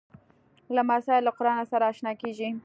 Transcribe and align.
لمسی 0.75 1.17
له 1.25 1.31
قرآنه 1.37 1.63
سره 1.71 1.85
اشنا 1.91 2.11
کېږي. 2.21 2.49